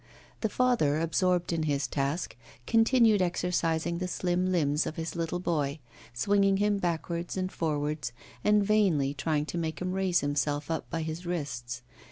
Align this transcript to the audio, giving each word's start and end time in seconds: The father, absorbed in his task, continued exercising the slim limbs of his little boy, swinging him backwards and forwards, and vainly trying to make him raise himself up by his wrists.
The 0.39 0.49
father, 0.49 0.99
absorbed 0.99 1.53
in 1.53 1.61
his 1.61 1.85
task, 1.85 2.35
continued 2.65 3.21
exercising 3.21 3.99
the 3.99 4.07
slim 4.07 4.51
limbs 4.51 4.87
of 4.87 4.95
his 4.95 5.15
little 5.15 5.37
boy, 5.39 5.77
swinging 6.11 6.57
him 6.57 6.77
backwards 6.79 7.37
and 7.37 7.51
forwards, 7.51 8.11
and 8.43 8.65
vainly 8.65 9.13
trying 9.13 9.45
to 9.45 9.59
make 9.59 9.79
him 9.79 9.91
raise 9.91 10.21
himself 10.21 10.71
up 10.71 10.89
by 10.89 11.03
his 11.03 11.27
wrists. 11.27 11.83